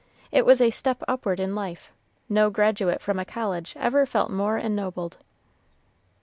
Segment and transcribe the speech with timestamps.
[0.31, 1.91] It was a step upward in life;
[2.27, 5.17] no graduate from a college ever felt more ennobled.